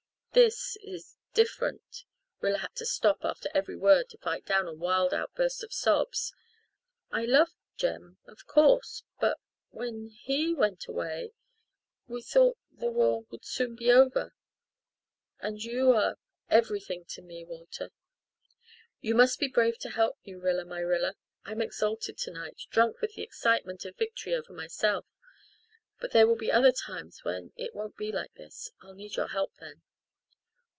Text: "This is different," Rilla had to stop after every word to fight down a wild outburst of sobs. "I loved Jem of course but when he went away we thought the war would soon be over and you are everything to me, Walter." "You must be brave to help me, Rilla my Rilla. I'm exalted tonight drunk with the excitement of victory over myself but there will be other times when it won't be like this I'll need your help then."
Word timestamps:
"This 0.33 0.77
is 0.81 1.17
different," 1.33 2.05
Rilla 2.39 2.59
had 2.59 2.73
to 2.77 2.85
stop 2.85 3.25
after 3.25 3.49
every 3.53 3.75
word 3.75 4.07
to 4.11 4.17
fight 4.17 4.45
down 4.45 4.65
a 4.65 4.73
wild 4.73 5.13
outburst 5.13 5.61
of 5.61 5.73
sobs. 5.73 6.33
"I 7.11 7.25
loved 7.25 7.53
Jem 7.75 8.17
of 8.25 8.47
course 8.47 9.03
but 9.19 9.41
when 9.71 10.07
he 10.07 10.53
went 10.53 10.87
away 10.87 11.33
we 12.07 12.21
thought 12.21 12.57
the 12.71 12.89
war 12.89 13.23
would 13.29 13.43
soon 13.43 13.75
be 13.75 13.91
over 13.91 14.33
and 15.41 15.61
you 15.61 15.91
are 15.91 16.17
everything 16.49 17.03
to 17.09 17.21
me, 17.21 17.43
Walter." 17.43 17.91
"You 19.01 19.15
must 19.15 19.37
be 19.37 19.49
brave 19.49 19.77
to 19.79 19.89
help 19.89 20.17
me, 20.25 20.33
Rilla 20.35 20.63
my 20.63 20.79
Rilla. 20.79 21.15
I'm 21.43 21.61
exalted 21.61 22.17
tonight 22.17 22.67
drunk 22.69 23.01
with 23.01 23.15
the 23.15 23.21
excitement 23.21 23.83
of 23.83 23.97
victory 23.97 24.33
over 24.33 24.53
myself 24.53 25.05
but 25.99 26.11
there 26.11 26.25
will 26.25 26.37
be 26.37 26.49
other 26.53 26.71
times 26.71 27.21
when 27.25 27.51
it 27.57 27.75
won't 27.75 27.97
be 27.97 28.13
like 28.13 28.33
this 28.35 28.71
I'll 28.81 28.93
need 28.93 29.17
your 29.17 29.27
help 29.27 29.55
then." 29.57 29.81